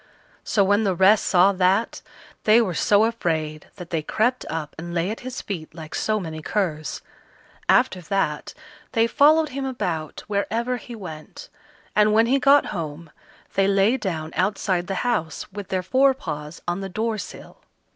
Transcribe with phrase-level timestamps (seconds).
[0.43, 2.01] So when the rest saw that,
[2.45, 6.19] they were so afraid that they crept up and lay at his feet like so
[6.19, 7.03] many curs.
[7.69, 8.55] After that
[8.93, 11.49] they followed him about wherever he went,
[11.95, 13.11] and when he got home,
[13.53, 17.57] they lay down outside the house, with their fore paws on the door sill.